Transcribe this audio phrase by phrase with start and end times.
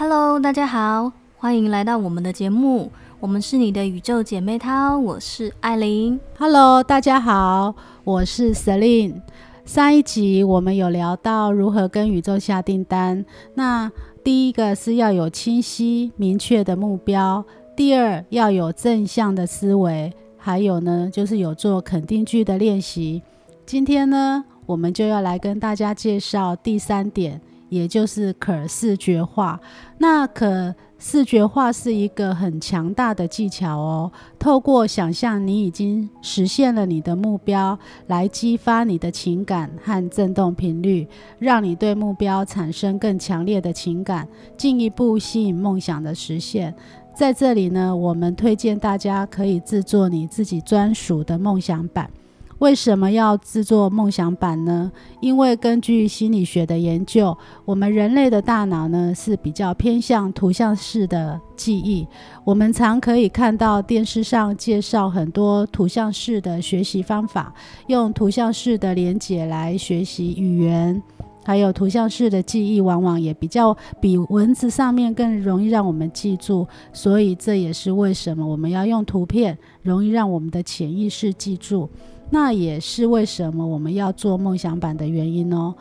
[0.00, 2.88] Hello，大家好，欢迎来到我们的节目。
[3.18, 6.20] 我们是你的宇宙姐妹淘，我是艾琳。
[6.38, 7.74] Hello，大家好，
[8.04, 9.20] 我是 Celine。
[9.64, 13.24] 上一集我们有聊到如何跟宇宙下订单。
[13.54, 13.90] 那
[14.22, 17.44] 第一个是要有清晰明确的目标，
[17.74, 23.20] 第二要有正向的思维，还有呢就是有做肯定句的练习。
[23.66, 27.40] 今天呢，我们就要来跟大家介绍第三点。
[27.68, 29.60] 也就是可视觉化，
[29.98, 34.10] 那可视觉化是一个很强大的技巧哦。
[34.38, 37.78] 透过想象你已经实现了你的目标，
[38.08, 41.06] 来激发你的情感和振动频率，
[41.38, 44.26] 让你对目标产生更强烈的情感，
[44.56, 46.74] 进一步吸引梦想的实现。
[47.14, 52.08] 在这里呢，我们推荐大家可以制作你自己专属的梦想版。
[52.58, 54.90] 为什么要制作梦想板呢？
[55.20, 62.04] 因为根据心理学的研究，我们人类的大脑呢是比较偏向图像式的记忆。
[62.44, 67.54] 我们常可以看到电视上介绍很多图像式的学习方法，
[67.86, 71.00] 用图像式的连结来学习语言，
[71.44, 76.66] 还有图像式的记忆，往往也比较比文字上面更容易让我们记住。
[76.92, 81.88] 所以这也是为什么我们要用图片，容易让我们的潜意识记住。
[82.30, 85.74] 那也是为什么我们要做梦想板的原因哦。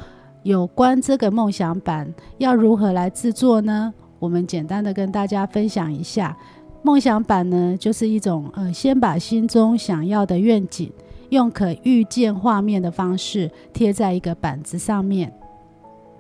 [0.43, 3.93] 有关这个梦想板要如何来制作呢？
[4.17, 6.37] 我们简单的跟大家分享一下。
[6.83, 10.89] 梦想板呢，就是一种呃，先把心中想要的愿景，
[11.29, 15.33] 用可预见画面的方式贴在一个板子上面。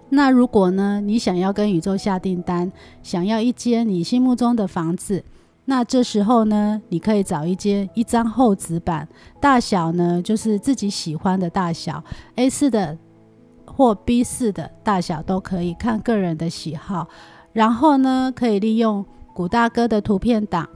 [0.09, 2.69] 那如果呢，你想要跟宇宙下订单，
[3.01, 5.23] 想要一间你心目中的房子。
[5.69, 9.05] 那这时候呢，你可以找一间一张厚纸板，
[9.41, 12.01] 大小呢就是自己喜欢的大小
[12.37, 12.97] ，A4 的
[13.65, 17.09] 或 B4 的大小都可以，看个人的喜好。
[17.51, 20.69] 然后呢，可以利用古大哥的图片档，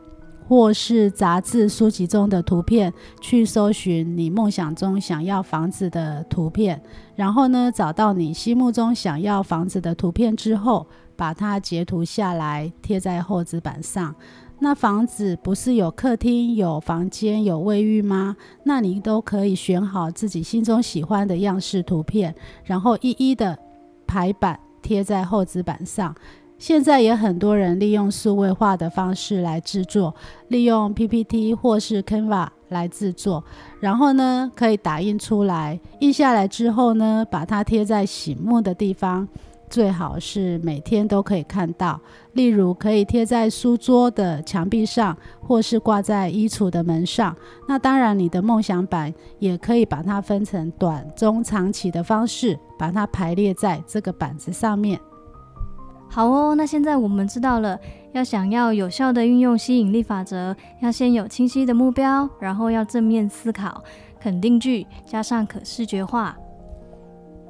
[0.45, 6.81] 或是杂志书籍中的图片，去搜寻你梦想中想要房子的图片。
[7.15, 10.85] 然后呢，找到你心目中想要房子的图片之后，
[11.15, 14.13] 把它截图下来，贴在厚纸板上。
[14.63, 18.37] 那房子不是有客厅、有房间、有卫浴吗？
[18.63, 22.33] 那你都可以选好自己心中喜欢的样式图片，
[22.63, 23.57] 然后一一的
[24.05, 26.15] 排版贴在厚纸板上。
[26.59, 30.13] 现在也很多人利用数位化的方式来制作，
[30.49, 33.43] 利用 PPT 或是 Canva 来制作，
[33.79, 39.27] 然后呢，可以打印出来，印下来之后呢，把它贴在醒目的地方。
[39.71, 41.97] 最好是每天都可以看到，
[42.33, 47.33] 例如可以贴在书桌的墙壁上，或是挂在衣橱的门上。
[47.69, 54.99] 那当然，你的梦想板也可以把它分成短、中、长期的方式，把它排列在这个板子上面。
[56.09, 57.79] 好哦，那现在我们知道了，
[58.11, 63.81] 要想要有效地运用吸引力法则，要先有清晰的目标，然后要正面思考，
[64.19, 66.37] 肯定句加上可视觉化。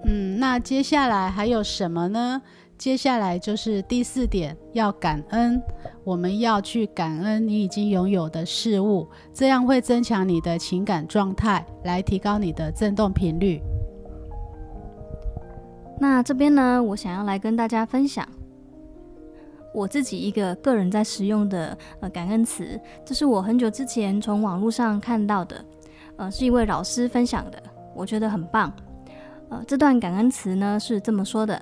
[0.06, 2.41] 嗯，那接下来还有什么呢？
[2.78, 5.62] 接下来就是第四点，要感恩。
[6.03, 13.62] 我们要去感恩你已经拥有的事物，这样会增强你的情感状态，来提高你的振动频率。
[16.00, 18.28] 那这边呢，我想要来跟大家分享
[19.72, 25.63] 我自己一个个人在使用的呃感恩词，这是我很久之前从网络上看到的，
[26.16, 27.62] 呃，是一位老师分享的，
[27.95, 28.73] 我觉得很棒。
[29.51, 31.62] 呃，这段感恩词呢是这么说的：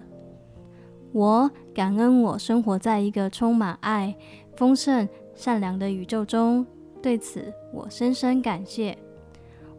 [1.12, 4.16] 我感恩我生活在一个充满爱、
[4.56, 6.64] 丰盛、善良的宇宙中，
[7.02, 8.96] 对此我深深感谢。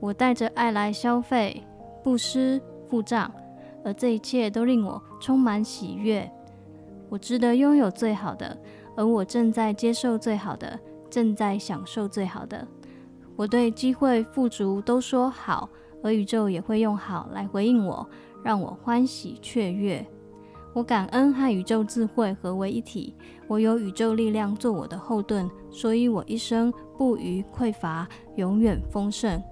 [0.01, 1.63] 我带着爱来消费、
[2.03, 3.31] 布施、付账，
[3.85, 6.29] 而这一切都令我充满喜悦。
[7.09, 8.59] 我值得拥有最好的，
[8.97, 10.77] 而我正在接受最好的，
[11.09, 12.67] 正在享受最好的。
[13.37, 15.69] 我对机会、富足都说好。
[16.03, 18.09] 而宇宙也会用好来回应我，
[18.43, 20.07] 让我欢喜雀跃。
[20.73, 23.15] 我感恩和宇宙智慧合为一体，
[23.49, 29.43] 我有宇宙力量做我的后盾，所以我一生不虞匮乏，永远丰盛。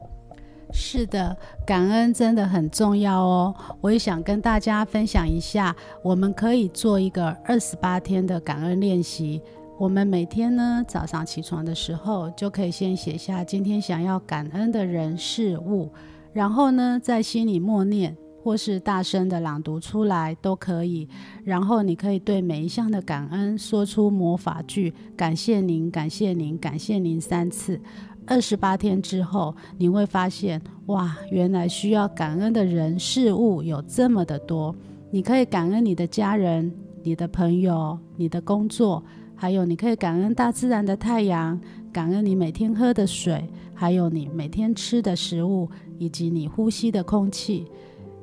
[0.71, 1.37] 是的，
[1.67, 3.55] 感恩真的很重要哦。
[3.81, 5.75] 我也想跟大家分享一下，
[6.05, 9.43] 我们可以做一个二十八天的感恩练习。
[9.79, 15.91] 我们每天呢，早上起床的时候，就可以先写下今天想要感恩的人事物。
[16.39, 21.09] 然后呢，在心里默念，或是大声的朗读出来都可以。
[21.43, 27.81] 然后你可以对每一项的感恩说出魔法句：“感谢您，感谢您，感谢您”三次。
[28.25, 34.73] 二十八天之后，你会发现，哇，原来需要感恩的人事物有这么的多。
[35.11, 39.03] 你可以感恩你的家人、你的朋友、你的工作，
[39.35, 41.61] 还有你可以感恩大自然的太阳，
[41.93, 43.45] 感恩你每天喝的水，
[43.79, 47.65] 还有你每天吃的食物，以及你呼吸的空气。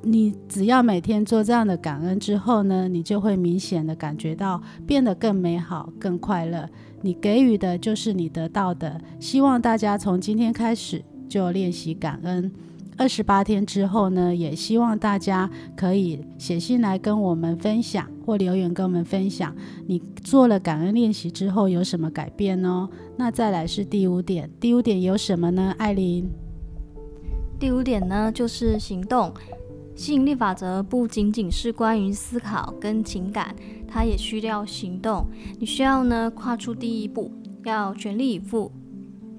[0.02, 6.69] 你只要每天做这样的感恩之后呢，你就会明显的感觉到变得更美好、更快乐。
[7.02, 9.00] 你给予的就是你得到的。
[9.18, 12.51] 希望大家从今天开始就练习感恩。
[12.98, 19.54] 二十八天之后呢，也希望大家可以写信来跟我们分享，或留言跟我们分享
[19.86, 22.90] 你做了感恩练习之后有什么改变哦。
[23.18, 25.76] 那再来是第五点，第五点有什么呢？
[25.78, 26.30] 艾琳，
[27.60, 29.34] 第五点呢就是行动。
[29.94, 33.56] 吸引力法则不仅仅是关于思考跟情感，
[33.88, 35.26] 它也需要行动。
[35.58, 37.32] 你需要呢跨出第一步，
[37.64, 38.72] 要全力以赴，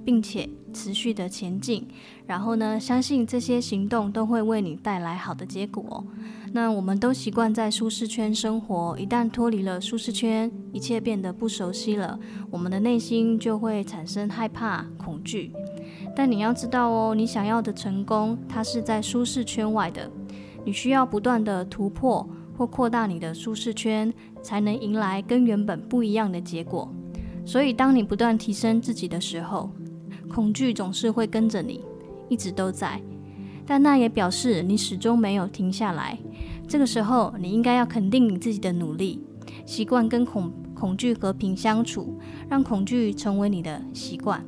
[0.02, 1.88] 并且持续的前进。
[2.26, 6.04] 然后呢，相信这些行动都会为你带来好的结果。
[6.52, 12.18] 那我们都习惯在舒适圈生活，一旦脱离了舒适圈，一切变得不熟悉了，
[12.50, 15.52] 我们的内心就会产生害怕、恐惧。
[16.14, 20.10] 但你要知道哦，你想要的成功，它是在舒适圈外的。
[20.64, 24.12] 你需要不断的突破或扩大你的舒适圈，
[24.42, 26.92] 才能迎来跟原本不一样的结果。
[27.44, 29.70] 所以，当你不断提升自己的时候，
[30.28, 31.80] 恐惧总是会跟着你，
[32.28, 33.00] 一直都在。
[33.66, 36.18] 但那也表示你始终没有停下来。
[36.68, 39.20] 这个时候，你应该要肯定你自己的努力，
[39.64, 42.18] 习惯跟恐恐惧和平相处，
[42.48, 44.44] 让恐惧成为你的习惯。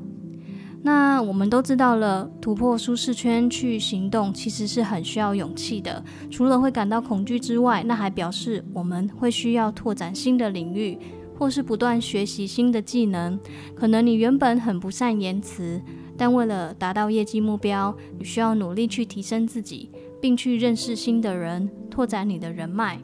[0.81, 6.05] 那我们都知道了，突破舒适圈去行动，其实是很需要勇气的。
[6.31, 10.97] 除了会感到恐惧之外，那还表示我们会需要拓展新的领域，
[11.38, 13.38] 或是不断学习新的技能。
[13.75, 15.81] 可能你原本很不善言辞，
[16.17, 19.90] 但为了达到业绩目标，你需要努力去提升自己，
[20.20, 22.99] 并去认识新的人，拓展你的人脉。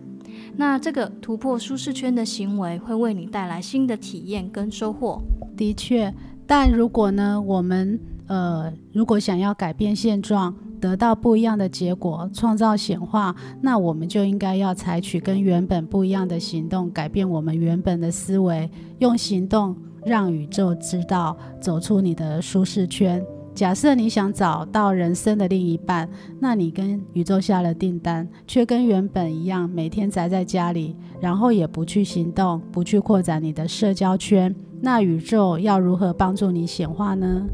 [0.56, 5.22] 那这个突破舒适圈的行为，会为你带来新的体验跟收获。
[5.56, 6.12] 的确。
[6.46, 10.54] 但如果呢，我们呃，如果想要改变现状，
[10.84, 23.24] 得到不一样的结果，创造显化，那我们就应该要采取跟原本不一样的行动，改变我们原本的思维，用行动让宇宙知道，走出你的舒适圈。
[23.54, 26.06] 假设你想找到人生的另一半，
[26.38, 34.54] 那你跟宇宙下了订单，却跟原本一样，每天宅在家里，然后也不去行动，不去扩展你的社交圈。
[34.82, 37.46] 那宇宙要如何帮助你显化呢？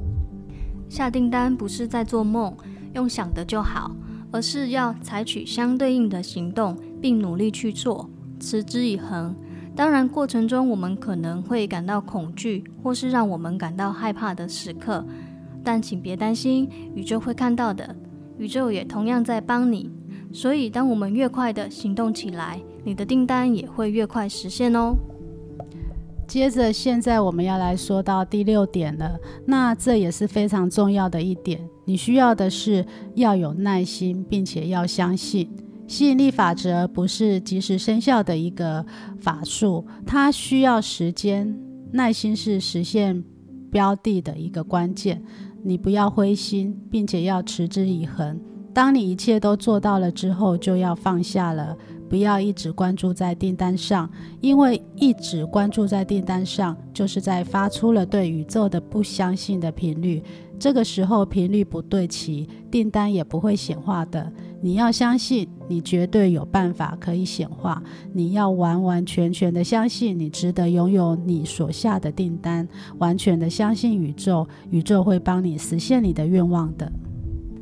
[0.88, 2.52] 下订单不是在做梦，
[2.94, 3.90] 用想的就好，
[4.30, 8.08] 而是要采取相对应的行动，并努力去做，
[8.38, 9.34] 持之以恒。
[9.76, 15.04] 当然，过程中我们可能会感到恐惧，或是让我们感到害怕的时刻，
[15.62, 17.94] 但请别担心，宇宙会看到的，
[18.36, 19.90] 宇宙也同样在帮你。
[20.32, 24.94] 所以，当我们越快的行动起来，你的订单也会越快实现哦。
[26.26, 29.18] 接着，现在我们要来说到第六点了。
[29.46, 31.60] 那这也是非常重要的一点。
[31.90, 35.50] 你需要的是要有耐心，并且要相信
[35.88, 38.86] 吸引力法则不是即时生效的一个
[39.18, 41.52] 法术，它需要时间。
[41.90, 43.24] 耐心是实现
[43.72, 45.20] 标的的一个关键。
[45.64, 48.40] 你不要灰心，并且要持之以恒。
[48.72, 51.76] 当你一切都做到了之后，就要放下了。
[52.08, 54.08] 不要一直关注在订单上，
[54.40, 60.22] 因为一直关注在订单上，就是在发出了对宇宙的不相信的频率。
[60.60, 64.30] 这个时候频率不对齐，订单也不会显化的。
[64.60, 67.82] 你要相信，你绝对有办法可以显化。
[68.12, 76.92] 你要完完全全的相信，你值得拥有你所下的订单，完全的相信宇宙，宇宙会帮你实现你的愿望的。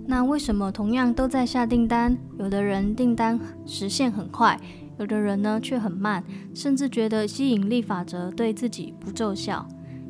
[0.05, 4.59] 那为什么同样都在下订单，有的人订单实现很快，
[4.99, 9.65] 有的人呢却很慢，甚至觉得吸引力法则对自己不奏效？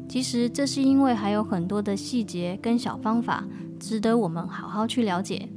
[0.09, 3.45] 其实这是因为还有很多的细节跟小方法
[3.79, 5.49] 值得我们好好去了解。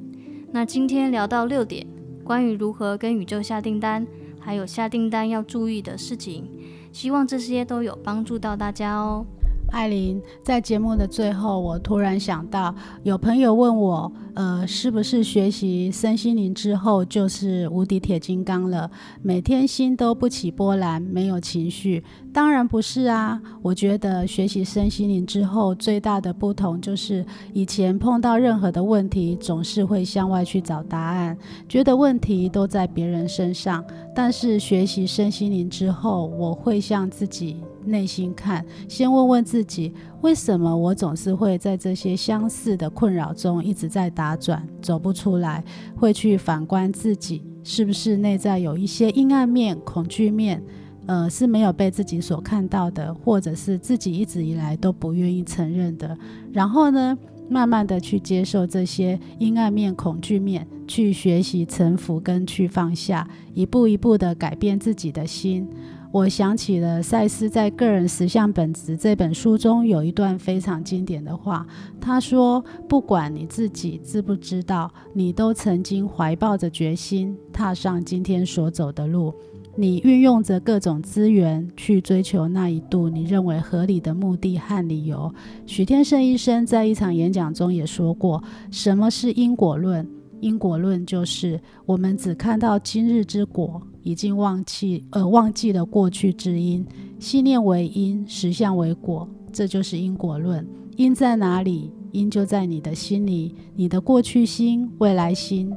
[0.52, 1.88] 那今天聊到六点，
[2.24, 4.06] 关于如何跟宇宙下订单，
[4.40, 6.44] 还有下订单要注意的事情，
[6.92, 9.26] 希望这些都有帮助到大家哦。
[9.72, 18.90] 艾琳，在节目的最后，我突然想到，有朋友问我，呃，是不是学习身心灵之后就是无敌铁金刚了？
[19.22, 22.04] 每天心都不起波澜，没有情绪？
[22.34, 23.42] 当然不是啊！
[23.62, 33.84] 我觉得学习身心灵之后，最大的不同就是，以前碰到任何的问题，总是会向外去找答案，觉得问题都在别人身上。
[34.16, 37.58] 但是学习身心灵之后，我会向自己。
[37.84, 45.64] 内心看，先问问自己，为什么我总是会在这些相似的困扰中一直在打转，走不出来？
[45.96, 50.62] 会去反观自己，是不是内在有一些阴暗面、恐惧面？
[51.08, 56.16] 呃，是没有被自己所看到的，或者是自己一直以来都不愿意承认的。
[56.54, 57.18] 然后呢，
[57.50, 65.68] 慢慢的去接受这些阴暗面、恐惧面，去学习臣服跟去放下，一步一步的改变自己的心。
[66.14, 71.66] 我想起了赛斯在《个人实相本质》这本书中有一段非常经典的话，
[72.02, 79.34] 他说：“不管你自己知不知道，你都曾经怀抱着决心，踏上今天所走的路。
[79.78, 85.34] 你运用着各种资源去追求那一度你认为合理的目的和理由。”
[85.66, 90.06] 许天胜医生在一场演讲中也说过：“什么是因果论？
[90.42, 96.84] 因果论就是我们只看到今日之果。”已经忘记，呃，忘记了过去之因。
[97.20, 100.68] 信念为因，实相为果，这就是因果论。
[100.98, 101.92] 因在哪里？
[102.12, 105.72] 因就在你的心里，你的过去心、未来心、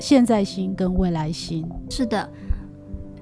[0.00, 1.64] 现在心跟未来心。
[1.88, 2.28] 是的，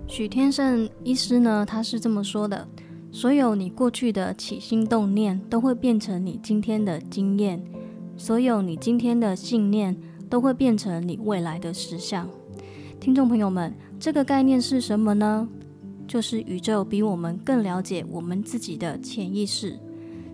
[0.06, 2.66] 许天胜医师呢，他是这么说的：
[3.12, 7.60] 所有你过去的起心动念，都会变成你今天的经验；
[8.16, 9.94] 所有你今天的信念，
[10.28, 12.28] 都会变成你未来的实相。
[13.00, 13.72] 听众朋友们。
[14.00, 15.48] 这个概念是什么呢？
[16.06, 19.76] 就是宇宙比我们更了解我们自己的潜意识。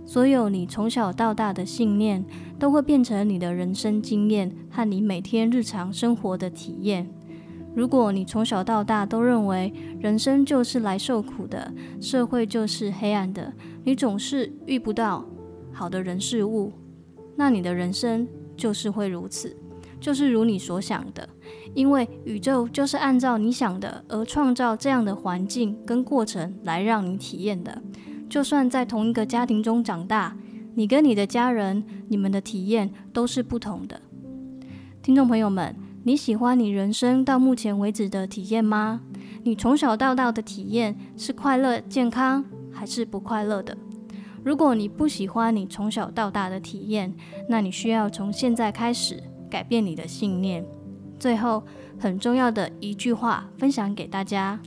[0.05, 2.23] 所有你从小到大的信念，
[2.59, 7.09] 都会变成你的人生经验和你每天日常生活的体验。
[7.75, 13.51] 如果你从小到大都认为人生就是来受苦的，社会就是黑暗的，
[13.83, 15.25] 你总是遇不到
[15.73, 16.71] 好的人事物，
[17.35, 19.57] 那你的人生就是会如此，
[20.01, 21.29] 就是如你所想的。
[21.75, 27.83] 因为宇宙就是按照你想的而创造这样的环境跟过程来让你体验的。
[28.29, 30.37] 就算在同一个家庭中长大，
[30.75, 34.01] 你跟你的家人，你们的体验都是不同的。
[35.03, 35.75] 听众朋友们，
[36.05, 39.01] 你喜欢你人生到目前为止的体验吗？
[39.43, 43.77] 你从小到大的体验是快乐、健康还是不快乐的？
[44.43, 47.15] 如果你不喜欢你从小到大的体验，
[47.49, 49.23] 那你需要从现在开始
[49.55, 50.67] 改变你的信念。
[51.17, 51.63] 最后，
[51.97, 54.59] 很重要的一句话分享给大家：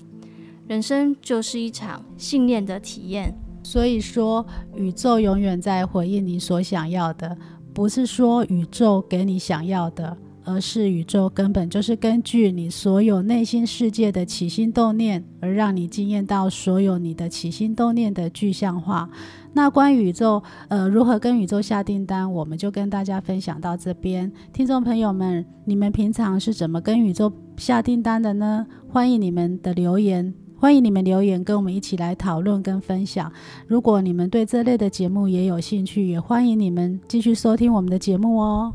[0.65, 3.35] 人生就是一场信念的体验。
[3.63, 4.45] 所以说，
[4.77, 7.37] 宇宙永远在回应你所想要的，
[7.73, 10.15] 不是说宇宙给你想要的。
[10.47, 19.09] 而是宇宙根本就是根据你所有内心世界的起心动念，而让你惊验到所有你的起心动念的具象化。
[19.51, 24.31] 那关于宇宙，呃，如何跟宇宙下订单，我们就跟大家分享到这边。
[24.53, 28.65] 听众朋友们，你们平常是怎么跟宇宙下订单的呢？
[28.87, 33.29] 欢迎你们的留言，欢迎你们留言跟我们一起来讨论跟分享。
[33.67, 38.71] 如果你们对这类的节目也有兴趣，也欢迎你们继续收听我们的节目哦。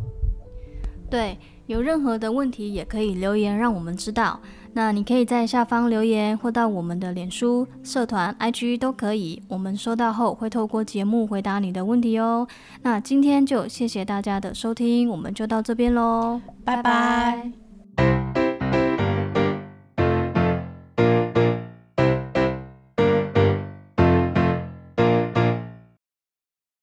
[1.09, 1.39] 对。
[1.73, 4.39] 有任何的问题也可以留言让我们知道。
[4.75, 9.43] 那你可以在下方留言，或到我们的脸书社团、IG 都可以。
[9.49, 12.47] 我们收到后会透过节目回答你的问题哦。
[12.83, 17.62] 那今天就谢谢大家的收听，我们就到这边喽，拜拜。